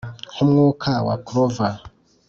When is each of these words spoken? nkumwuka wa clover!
nkumwuka 0.33 0.91
wa 1.07 1.15
clover! 1.27 1.73